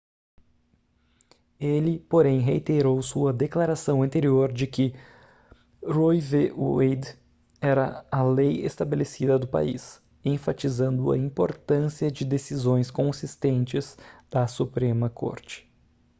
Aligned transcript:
ele 1.59 1.99
porém 1.99 2.39
reiterou 2.39 2.99
sua 3.03 3.31
declaração 3.31 4.01
anterior 4.01 4.51
de 4.51 4.65
que 4.65 4.95
roe 5.83 6.19
v 6.19 6.51
wade 6.53 7.15
era 7.61 8.03
a 8.11 8.23
lei 8.23 8.65
estabelecida 8.65 9.37
do 9.37 9.47
país 9.47 10.01
enfatizando 10.25 11.11
a 11.11 11.17
importância 11.19 12.09
de 12.09 12.25
decisões 12.25 12.89
consistentes 12.89 13.95
da 14.27 14.47
suprema 14.47 15.07
corte 15.07 15.71